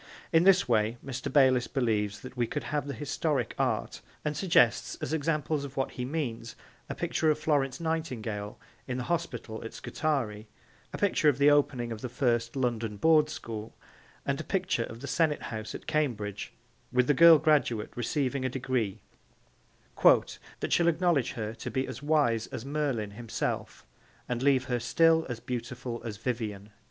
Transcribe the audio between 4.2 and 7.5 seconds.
and suggests as examples of what he means a picture of